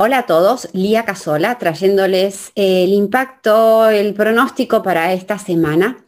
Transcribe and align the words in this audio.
Hola 0.00 0.18
a 0.18 0.26
todos, 0.26 0.68
Lía 0.74 1.04
Casola, 1.04 1.58
trayéndoles 1.58 2.52
el 2.54 2.92
impacto, 2.92 3.88
el 3.88 4.14
pronóstico 4.14 4.80
para 4.80 5.12
esta 5.12 5.40
semana. 5.40 6.04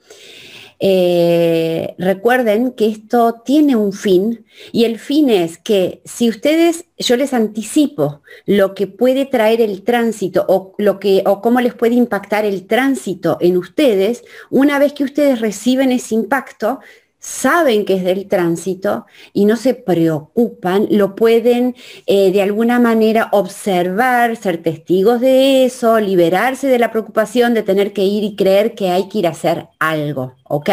Eh, 0.78 1.96
recuerden 1.98 2.70
que 2.70 2.86
esto 2.86 3.42
tiene 3.44 3.74
un 3.74 3.92
fin 3.92 4.46
y 4.70 4.84
el 4.84 5.00
fin 5.00 5.28
es 5.28 5.58
que 5.58 6.02
si 6.04 6.28
ustedes, 6.28 6.84
yo 6.98 7.16
les 7.16 7.34
anticipo 7.34 8.22
lo 8.46 8.76
que 8.76 8.86
puede 8.86 9.26
traer 9.26 9.60
el 9.60 9.82
tránsito 9.82 10.46
o, 10.46 10.72
lo 10.78 11.00
que, 11.00 11.24
o 11.26 11.40
cómo 11.42 11.60
les 11.60 11.74
puede 11.74 11.96
impactar 11.96 12.44
el 12.44 12.68
tránsito 12.68 13.38
en 13.40 13.56
ustedes, 13.56 14.22
una 14.50 14.78
vez 14.78 14.92
que 14.92 15.02
ustedes 15.02 15.40
reciben 15.40 15.90
ese 15.90 16.14
impacto, 16.14 16.78
saben 17.20 17.84
que 17.84 17.94
es 17.94 18.02
del 18.02 18.26
tránsito 18.26 19.06
y 19.32 19.44
no 19.44 19.56
se 19.56 19.74
preocupan, 19.74 20.88
lo 20.90 21.14
pueden 21.14 21.76
eh, 22.06 22.32
de 22.32 22.42
alguna 22.42 22.80
manera 22.80 23.28
observar, 23.32 24.36
ser 24.36 24.62
testigos 24.62 25.20
de 25.20 25.66
eso, 25.66 26.00
liberarse 26.00 26.66
de 26.66 26.78
la 26.78 26.90
preocupación 26.90 27.54
de 27.54 27.62
tener 27.62 27.92
que 27.92 28.04
ir 28.04 28.24
y 28.24 28.36
creer 28.36 28.74
que 28.74 28.88
hay 28.90 29.08
que 29.08 29.18
ir 29.18 29.26
a 29.26 29.30
hacer 29.30 29.68
algo, 29.78 30.34
¿ok? 30.44 30.70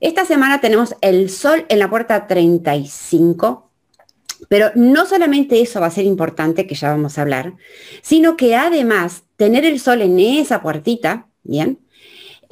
Esta 0.00 0.24
semana 0.24 0.60
tenemos 0.60 0.96
el 1.00 1.30
sol 1.30 1.64
en 1.68 1.78
la 1.78 1.88
puerta 1.88 2.26
35, 2.26 3.70
pero 4.48 4.72
no 4.74 5.06
solamente 5.06 5.60
eso 5.60 5.80
va 5.80 5.86
a 5.86 5.90
ser 5.92 6.06
importante, 6.06 6.66
que 6.66 6.74
ya 6.74 6.90
vamos 6.90 7.16
a 7.16 7.22
hablar, 7.22 7.54
sino 8.02 8.36
que 8.36 8.56
además 8.56 9.22
tener 9.36 9.64
el 9.64 9.78
sol 9.78 10.02
en 10.02 10.18
esa 10.18 10.60
puertita, 10.60 11.28
¿bien? 11.44 11.78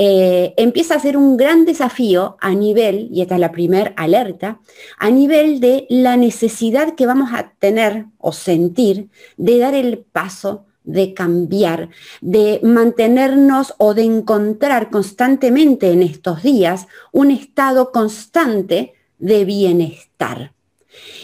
Eh, 0.02 0.54
empieza 0.56 0.94
a 0.94 0.98
ser 0.98 1.18
un 1.18 1.36
gran 1.36 1.66
desafío 1.66 2.38
a 2.40 2.54
nivel, 2.54 3.10
y 3.12 3.20
esta 3.20 3.34
es 3.34 3.40
la 3.42 3.52
primera 3.52 3.92
alerta, 3.96 4.58
a 4.98 5.10
nivel 5.10 5.60
de 5.60 5.86
la 5.90 6.16
necesidad 6.16 6.94
que 6.94 7.04
vamos 7.04 7.34
a 7.34 7.52
tener 7.58 8.06
o 8.16 8.32
sentir 8.32 9.10
de 9.36 9.58
dar 9.58 9.74
el 9.74 9.98
paso 9.98 10.64
de 10.84 11.12
cambiar, 11.12 11.90
de 12.22 12.60
mantenernos 12.62 13.74
o 13.76 13.92
de 13.92 14.04
encontrar 14.04 14.88
constantemente 14.88 15.92
en 15.92 16.02
estos 16.02 16.42
días 16.42 16.86
un 17.12 17.30
estado 17.30 17.92
constante 17.92 18.94
de 19.18 19.44
bienestar. 19.44 20.54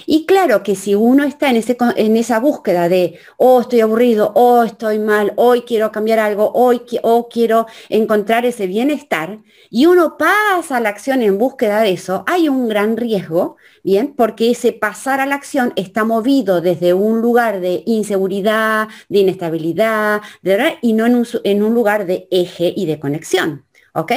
Y 0.06 0.26
claro 0.26 0.62
que 0.62 0.76
si 0.76 0.94
uno 0.94 1.24
está 1.24 1.50
en, 1.50 1.56
ese, 1.56 1.76
en 1.96 2.16
esa 2.16 2.38
búsqueda 2.38 2.88
de, 2.88 3.18
oh, 3.36 3.60
estoy 3.60 3.80
aburrido, 3.80 4.32
oh, 4.34 4.62
estoy 4.62 4.98
mal, 4.98 5.32
hoy 5.36 5.62
quiero 5.62 5.90
cambiar 5.90 6.18
algo, 6.18 6.52
hoy 6.54 6.82
oh, 7.02 7.28
quiero 7.28 7.66
encontrar 7.88 8.46
ese 8.46 8.66
bienestar, 8.66 9.40
y 9.70 9.86
uno 9.86 10.16
pasa 10.16 10.76
a 10.76 10.80
la 10.80 10.90
acción 10.90 11.22
en 11.22 11.38
búsqueda 11.38 11.80
de 11.80 11.92
eso, 11.92 12.24
hay 12.26 12.48
un 12.48 12.68
gran 12.68 12.96
riesgo, 12.96 13.56
¿bien? 13.82 14.14
Porque 14.16 14.50
ese 14.50 14.72
pasar 14.72 15.20
a 15.20 15.26
la 15.26 15.34
acción 15.34 15.72
está 15.76 16.04
movido 16.04 16.60
desde 16.60 16.94
un 16.94 17.20
lugar 17.20 17.60
de 17.60 17.82
inseguridad, 17.86 18.88
de 19.08 19.18
inestabilidad, 19.18 20.22
y 20.82 20.92
no 20.92 21.06
en 21.06 21.16
un, 21.16 21.26
en 21.44 21.62
un 21.62 21.74
lugar 21.74 22.06
de 22.06 22.28
eje 22.30 22.72
y 22.76 22.86
de 22.86 23.00
conexión, 23.00 23.64
¿ok? 23.92 24.12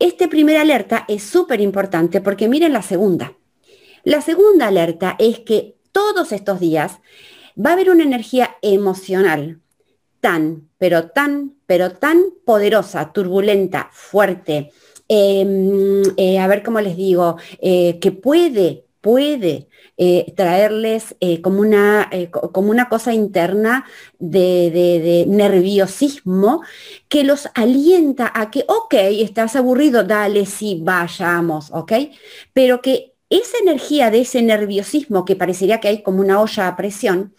Este 0.00 0.28
primer 0.28 0.56
alerta 0.56 1.04
es 1.08 1.22
súper 1.22 1.60
importante 1.60 2.22
porque 2.22 2.48
miren 2.48 2.72
la 2.72 2.80
segunda. 2.80 3.34
La 4.04 4.20
segunda 4.20 4.68
alerta 4.68 5.16
es 5.18 5.40
que 5.40 5.76
todos 5.92 6.32
estos 6.32 6.60
días 6.60 7.00
va 7.58 7.70
a 7.70 7.72
haber 7.74 7.90
una 7.90 8.04
energía 8.04 8.56
emocional 8.62 9.60
tan, 10.20 10.68
pero 10.78 11.08
tan, 11.08 11.54
pero 11.66 11.92
tan 11.92 12.24
poderosa, 12.44 13.12
turbulenta, 13.12 13.88
fuerte, 13.92 14.72
em, 15.08 16.02
eh, 16.16 16.38
a 16.38 16.46
ver 16.46 16.62
cómo 16.62 16.80
les 16.80 16.96
digo, 16.96 17.36
eh, 17.60 17.98
que 18.00 18.12
puede, 18.12 18.84
puede 19.00 19.68
eh, 19.96 20.32
traerles 20.36 21.16
como, 21.42 21.60
una, 21.60 22.10
como 22.52 22.70
una 22.70 22.88
cosa 22.88 23.12
interna 23.12 23.86
de, 24.18 24.70
de, 24.70 25.24
nerviosismo 25.26 26.62
que 27.08 27.24
los 27.24 27.48
alienta 27.54 28.30
a 28.34 28.50
que, 28.50 28.64
ok, 28.68 28.94
estás 28.94 29.56
aburrido, 29.56 30.04
dale, 30.04 30.46
sí, 30.46 30.80
vayamos, 30.82 31.70
ok, 31.72 31.92
pero 32.52 32.80
que 32.80 33.09
esa 33.30 33.58
energía 33.58 34.10
de 34.10 34.20
ese 34.20 34.42
nerviosismo 34.42 35.24
que 35.24 35.36
parecería 35.36 35.80
que 35.80 35.88
hay 35.88 36.02
como 36.02 36.20
una 36.20 36.40
olla 36.40 36.68
a 36.68 36.76
presión, 36.76 37.34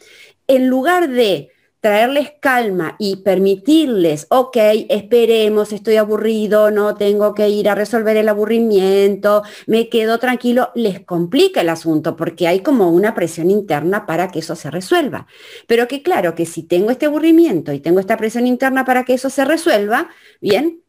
en 0.48 0.68
lugar 0.68 1.10
de 1.10 1.52
traerles 1.82 2.34
calma 2.40 2.96
y 3.00 3.18
permitirles, 3.18 4.28
ok, 4.30 4.56
esperemos, 4.90 5.74
estoy 5.74 5.98
aburrido, 5.98 6.70
no 6.70 6.96
tengo 6.96 7.34
que 7.34 7.50
ir 7.50 7.68
a 7.68 7.76
resolver 7.76 8.16
el 8.18 8.30
aburrimiento, 8.30 9.42
me 9.66 9.90
quedo 9.90 10.20
tranquilo, 10.20 10.70
les 10.76 11.00
complica 11.00 11.62
el 11.62 11.70
asunto 11.70 12.16
porque 12.16 12.48
hay 12.48 12.60
como 12.60 12.92
una 12.92 13.16
presión 13.16 13.50
interna 13.50 14.06
para 14.06 14.28
que 14.28 14.40
eso 14.40 14.56
se 14.56 14.70
resuelva. 14.70 15.26
Pero 15.66 15.88
que 15.88 16.04
claro, 16.04 16.36
que 16.36 16.46
si 16.46 16.64
tengo 16.64 16.92
este 16.92 17.08
aburrimiento 17.08 17.74
y 17.74 17.80
tengo 17.80 18.00
esta 18.00 18.16
presión 18.16 18.46
interna 18.46 18.86
para 18.86 19.04
que 19.04 19.16
eso 19.16 19.32
se 19.32 19.44
resuelva, 19.44 20.10
bien, 20.40 20.84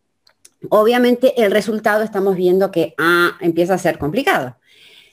obviamente 0.68 1.42
el 1.42 1.52
resultado 1.52 2.04
estamos 2.04 2.36
viendo 2.36 2.70
que 2.70 2.94
ah, 2.98 3.38
empieza 3.40 3.74
a 3.74 3.78
ser 3.78 3.98
complicado. 3.98 4.56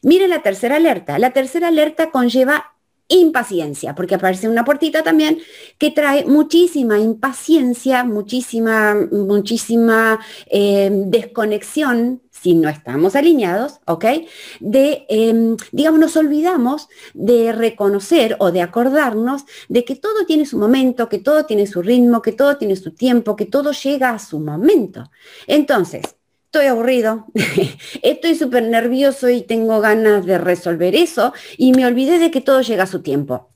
Miren 0.01 0.29
la 0.29 0.41
tercera 0.41 0.77
alerta. 0.77 1.19
La 1.19 1.31
tercera 1.31 1.67
alerta 1.67 2.11
conlleva 2.11 2.73
impaciencia, 3.09 3.95
porque 3.95 4.15
aparece 4.15 4.47
una 4.47 4.63
puertita 4.63 5.03
también 5.03 5.39
que 5.79 5.89
trae 5.89 6.25
muchísima 6.25 6.99
impaciencia, 6.99 8.03
muchísima, 8.03 8.95
muchísima 9.11 10.19
eh, 10.45 10.89
desconexión 10.91 12.21
si 12.29 12.53
no 12.53 12.69
estamos 12.69 13.15
alineados, 13.15 13.79
¿ok? 13.85 14.05
De, 14.59 15.05
em, 15.09 15.57
digamos, 15.71 15.99
nos 15.99 16.15
olvidamos 16.15 16.87
de 17.13 17.51
reconocer 17.51 18.37
o 18.39 18.51
de 18.51 18.61
acordarnos 18.61 19.43
de 19.67 19.83
que 19.83 19.95
todo 19.95 20.25
tiene 20.25 20.45
su 20.45 20.57
momento, 20.57 21.09
que 21.09 21.17
todo 21.17 21.45
tiene 21.45 21.67
su 21.67 21.81
ritmo, 21.81 22.21
que 22.21 22.31
todo 22.31 22.57
tiene 22.57 22.75
su 22.75 22.91
tiempo, 22.91 23.35
que 23.35 23.45
todo 23.45 23.71
llega 23.71 24.11
a 24.11 24.19
su 24.19 24.39
momento. 24.39 25.11
Entonces, 25.47 26.18
estoy 26.49 26.65
aburrido, 26.65 27.27
estoy 28.01 28.33
súper 28.33 28.63
nervioso 28.63 29.29
y 29.29 29.41
tengo 29.41 29.81
ganas 29.81 30.25
de 30.25 30.39
resolver 30.39 30.95
eso 30.95 31.31
y 31.57 31.73
me 31.73 31.85
olvidé 31.85 32.17
de 32.17 32.31
que 32.31 32.41
todo 32.41 32.61
llega 32.61 32.83
a 32.83 32.87
su 32.87 33.03
tiempo. 33.03 33.51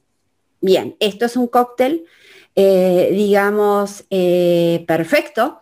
Bien, 0.61 0.95
esto 0.99 1.25
es 1.25 1.35
un 1.35 1.47
cóctel, 1.47 2.05
eh, 2.55 3.09
digamos, 3.11 4.05
eh, 4.11 4.85
perfecto 4.87 5.59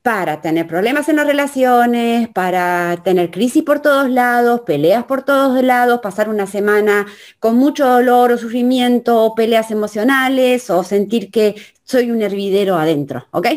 para 0.00 0.40
tener 0.40 0.66
problemas 0.66 1.10
en 1.10 1.16
las 1.16 1.26
relaciones, 1.26 2.30
para 2.30 3.02
tener 3.04 3.30
crisis 3.30 3.62
por 3.62 3.80
todos 3.80 4.08
lados, 4.08 4.62
peleas 4.62 5.04
por 5.04 5.22
todos 5.22 5.62
lados, 5.62 6.00
pasar 6.02 6.30
una 6.30 6.46
semana 6.46 7.06
con 7.40 7.56
mucho 7.56 7.86
dolor 7.86 8.32
o 8.32 8.38
sufrimiento 8.38 9.22
o 9.22 9.34
peleas 9.34 9.70
emocionales 9.70 10.70
o 10.70 10.82
sentir 10.82 11.30
que 11.30 11.56
soy 11.84 12.10
un 12.10 12.22
hervidero 12.22 12.76
adentro, 12.76 13.26
¿ok? 13.32 13.48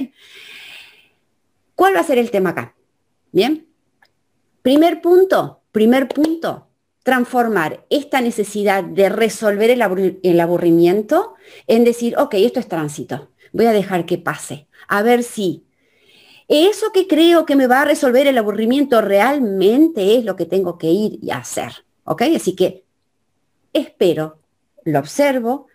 ¿Cuál 1.73 1.95
va 1.95 2.01
a 2.01 2.03
ser 2.03 2.17
el 2.17 2.29
tema 2.29 2.49
acá? 2.49 2.75
Bien. 3.33 3.67
Primer 4.61 5.01
punto, 5.01 5.63
primer 5.71 6.07
punto, 6.07 6.67
transformar 7.03 7.83
esta 7.89 8.21
necesidad 8.21 8.83
de 8.83 9.09
resolver 9.09 9.71
el, 9.71 9.81
aburrimiento 10.39 11.33
en 11.67 11.83
decir, 11.83 12.15
ok, 12.17 12.35
esto 12.35 12.59
es 12.59 12.67
tránsito, 12.67 13.31
voy 13.51 13.65
a 13.65 13.73
dejar 13.73 14.05
que 14.05 14.19
pase, 14.19 14.67
a 14.87 15.01
ver 15.01 15.23
si 15.23 15.65
eso 16.47 16.91
que 16.93 17.07
creo 17.07 17.45
que 17.45 17.55
me 17.55 17.65
va 17.65 17.81
a 17.81 17.85
resolver 17.85 18.27
el 18.27 18.37
aburrimiento 18.37 19.01
realmente 19.01 20.15
es 20.15 20.23
lo 20.23 20.35
que 20.35 20.45
tengo 20.45 20.77
que 20.77 20.91
ir 20.91 21.19
y 21.21 21.31
hacer, 21.31 21.85
¿ok? 22.03 22.21
Así 22.35 22.55
que 22.55 22.85
espero, 23.73 24.37
lo 24.83 24.99
observo, 24.99 25.67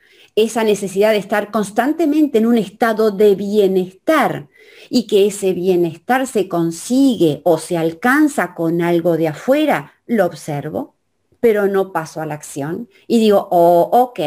esa 0.43 0.63
necesidad 0.63 1.11
de 1.11 1.19
estar 1.19 1.51
constantemente 1.51 2.39
en 2.39 2.47
un 2.47 2.59
estado 2.59 3.11
de 3.11 3.35
bienestar 3.35 4.49
y 4.89 5.07
que 5.07 5.27
ese 5.27 5.53
bienestar 5.53 6.27
se 6.27 6.49
consigue 6.49 7.41
o 7.45 7.59
se 7.59 7.77
alcanza 7.77 8.55
con 8.55 8.81
algo 8.81 9.17
de 9.17 9.29
afuera, 9.29 9.95
lo 10.07 10.27
observo, 10.27 10.95
pero 11.41 11.67
no 11.69 11.93
paso 11.93 12.21
a 12.21 12.27
la 12.27 12.35
acción 12.35 12.89
y 13.07 13.19
digo, 13.21 13.49
oh, 13.51 13.89
ok, 13.93 14.21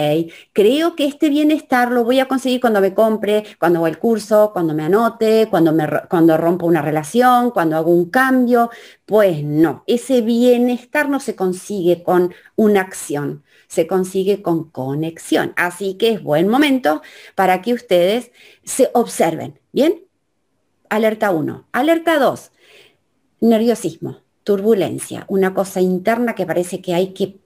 creo 0.54 0.96
que 0.96 1.06
este 1.06 1.30
bienestar 1.30 1.92
lo 1.92 2.04
voy 2.04 2.20
a 2.20 2.28
conseguir 2.28 2.62
cuando 2.62 2.82
me 2.82 2.94
compre, 2.94 3.44
cuando 3.60 3.80
hago 3.80 3.88
el 3.88 4.00
curso, 4.00 4.52
cuando 4.54 4.74
me 4.74 4.84
anote, 4.84 5.48
cuando, 5.50 5.76
cuando 6.10 6.38
rompo 6.38 6.66
una 6.66 6.82
relación, 6.82 7.52
cuando 7.52 7.76
hago 7.76 7.92
un 7.92 8.10
cambio. 8.10 8.70
Pues 9.06 9.44
no, 9.44 9.84
ese 9.88 10.22
bienestar 10.22 11.10
no 11.10 11.20
se 11.20 11.36
consigue 11.36 12.04
con 12.04 12.34
una 12.56 12.82
acción, 12.82 13.44
se 13.68 13.88
consigue 13.88 14.42
con 14.42 14.70
conexión. 14.70 15.54
Así 15.58 15.96
que 15.96 16.12
es 16.14 16.24
buen 16.24 16.48
momento 16.48 17.02
para 17.36 17.62
que 17.62 17.74
ustedes 17.74 18.32
se 18.64 18.90
observen. 18.94 19.60
¿Bien? 19.72 20.06
Alerta 20.90 21.32
1. 21.32 21.68
Alerta 21.72 22.20
2. 22.20 22.52
Nerviosismo, 23.42 24.18
turbulencia, 24.44 25.26
una 25.28 25.54
cosa 25.54 25.82
interna 25.82 26.36
que 26.36 26.46
parece 26.46 26.82
que 26.82 26.94
hay 26.94 27.14
que, 27.14 27.40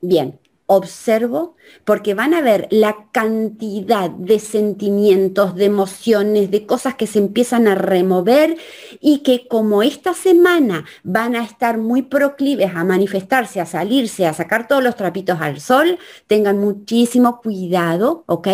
bien, 0.00 0.40
observo, 0.72 1.56
porque 1.84 2.14
van 2.14 2.32
a 2.32 2.42
ver 2.42 2.68
la 2.70 3.08
cantidad 3.10 4.08
de 4.08 4.38
sentimientos, 4.38 5.56
de 5.56 5.64
emociones, 5.64 6.52
de 6.52 6.64
cosas 6.64 6.94
que 6.94 7.08
se 7.08 7.18
empiezan 7.18 7.66
a 7.66 7.74
remover 7.74 8.56
y 9.00 9.18
que 9.18 9.48
como 9.48 9.82
esta 9.82 10.14
semana 10.14 10.84
van 11.02 11.34
a 11.34 11.42
estar 11.42 11.76
muy 11.76 12.02
proclives 12.02 12.70
a 12.72 12.84
manifestarse, 12.84 13.60
a 13.60 13.66
salirse, 13.66 14.28
a 14.28 14.32
sacar 14.32 14.68
todos 14.68 14.84
los 14.84 14.94
trapitos 14.94 15.40
al 15.40 15.60
sol, 15.60 15.98
tengan 16.28 16.58
muchísimo 16.58 17.40
cuidado, 17.40 18.22
¿ok? 18.26 18.46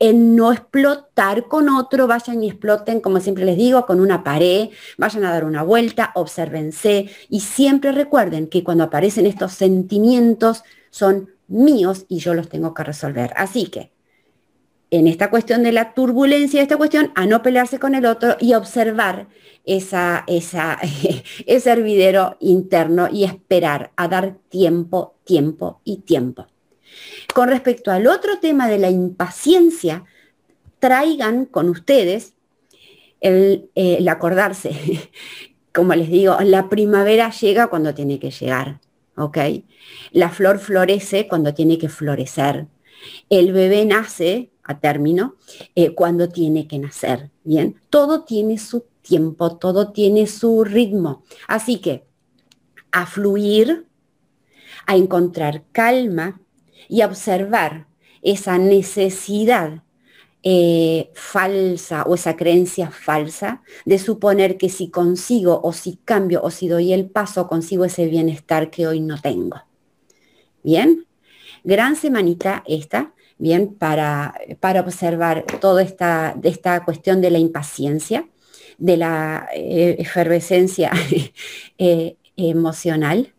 En 0.00 0.34
no 0.34 0.52
explotar 0.52 1.46
con 1.46 1.68
otro, 1.68 2.08
vayan 2.08 2.42
y 2.42 2.48
exploten, 2.48 2.98
como 2.98 3.20
siempre 3.20 3.44
les 3.44 3.56
digo, 3.56 3.86
con 3.86 4.00
una 4.00 4.24
pared, 4.24 4.70
vayan 4.98 5.24
a 5.24 5.30
dar 5.30 5.44
una 5.44 5.62
vuelta, 5.62 6.10
obsérvense 6.16 7.08
y 7.28 7.40
siempre 7.40 7.92
recuerden 7.92 8.48
que 8.48 8.64
cuando 8.64 8.82
aparecen 8.82 9.26
estos 9.26 9.52
sentimientos 9.52 10.64
son 10.90 11.30
míos 11.50 12.06
y 12.08 12.18
yo 12.18 12.34
los 12.34 12.48
tengo 12.48 12.72
que 12.72 12.84
resolver. 12.84 13.32
Así 13.36 13.66
que 13.66 13.92
en 14.90 15.06
esta 15.06 15.30
cuestión 15.30 15.62
de 15.62 15.72
la 15.72 15.94
turbulencia, 15.94 16.62
esta 16.62 16.76
cuestión, 16.76 17.12
a 17.14 17.26
no 17.26 17.42
pelearse 17.42 17.78
con 17.78 17.94
el 17.94 18.06
otro 18.06 18.36
y 18.40 18.54
observar 18.54 19.28
esa, 19.64 20.24
esa, 20.26 20.78
ese 21.46 21.70
hervidero 21.70 22.36
interno 22.40 23.08
y 23.10 23.24
esperar 23.24 23.92
a 23.96 24.08
dar 24.08 24.36
tiempo, 24.48 25.14
tiempo 25.24 25.80
y 25.84 25.98
tiempo. 25.98 26.46
Con 27.32 27.48
respecto 27.48 27.92
al 27.92 28.06
otro 28.06 28.38
tema 28.40 28.68
de 28.68 28.78
la 28.78 28.90
impaciencia, 28.90 30.04
traigan 30.80 31.44
con 31.44 31.68
ustedes 31.68 32.34
el, 33.20 33.70
el 33.74 34.08
acordarse. 34.08 34.72
Como 35.72 35.94
les 35.94 36.10
digo, 36.10 36.36
la 36.42 36.68
primavera 36.68 37.30
llega 37.30 37.68
cuando 37.68 37.94
tiene 37.94 38.18
que 38.18 38.32
llegar. 38.32 38.80
¿Ok? 39.20 39.38
La 40.12 40.30
flor 40.30 40.58
florece 40.58 41.28
cuando 41.28 41.54
tiene 41.54 41.78
que 41.78 41.88
florecer. 41.88 42.66
El 43.28 43.52
bebé 43.52 43.84
nace 43.84 44.50
a 44.62 44.80
término 44.80 45.36
eh, 45.74 45.94
cuando 45.94 46.28
tiene 46.28 46.66
que 46.66 46.78
nacer, 46.78 47.30
¿bien? 47.44 47.80
Todo 47.90 48.24
tiene 48.24 48.58
su 48.58 48.84
tiempo, 49.02 49.56
todo 49.56 49.92
tiene 49.92 50.26
su 50.26 50.64
ritmo. 50.64 51.24
Así 51.48 51.80
que 51.80 52.06
a 52.92 53.06
fluir, 53.06 53.86
a 54.86 54.96
encontrar 54.96 55.64
calma 55.72 56.40
y 56.88 57.00
a 57.00 57.06
observar 57.06 57.86
esa 58.22 58.58
necesidad 58.58 59.82
eh, 60.42 61.10
falsa 61.14 62.04
o 62.04 62.14
esa 62.14 62.34
creencia 62.34 62.90
falsa 62.90 63.62
de 63.84 63.98
suponer 63.98 64.56
que 64.56 64.70
si 64.70 64.88
consigo 64.88 65.60
o 65.62 65.72
si 65.72 65.96
cambio 66.04 66.40
o 66.42 66.50
si 66.50 66.68
doy 66.68 66.92
el 66.92 67.10
paso 67.10 67.46
consigo 67.46 67.84
ese 67.84 68.06
bienestar 68.06 68.70
que 68.70 68.86
hoy 68.86 69.00
no 69.00 69.20
tengo. 69.20 69.62
Bien, 70.62 71.06
gran 71.62 71.96
semanita 71.96 72.62
esta, 72.66 73.12
bien, 73.38 73.74
para, 73.74 74.34
para 74.60 74.80
observar 74.80 75.44
toda 75.60 75.82
esta, 75.82 76.34
esta 76.42 76.84
cuestión 76.84 77.20
de 77.20 77.30
la 77.30 77.38
impaciencia, 77.38 78.28
de 78.78 78.96
la 78.96 79.48
eh, 79.54 79.96
efervescencia 79.98 80.90
eh, 81.78 82.16
emocional 82.36 83.34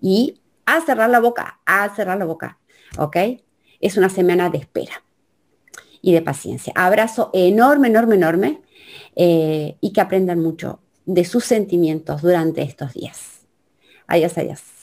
y 0.00 0.40
a 0.64 0.80
cerrar 0.80 1.10
la 1.10 1.20
boca, 1.20 1.60
a 1.66 1.94
cerrar 1.94 2.18
la 2.18 2.24
boca, 2.24 2.58
¿ok? 2.98 3.16
Es 3.80 3.98
una 3.98 4.08
semana 4.08 4.48
de 4.48 4.58
espera 4.58 5.05
y 6.06 6.12
de 6.12 6.22
paciencia. 6.22 6.72
Abrazo 6.76 7.30
enorme, 7.32 7.88
enorme, 7.88 8.14
enorme 8.14 8.60
eh, 9.16 9.76
y 9.80 9.92
que 9.92 10.00
aprendan 10.00 10.38
mucho 10.38 10.78
de 11.04 11.24
sus 11.24 11.44
sentimientos 11.44 12.22
durante 12.22 12.62
estos 12.62 12.94
días. 12.94 13.40
Adiós, 14.06 14.38
adiós. 14.38 14.75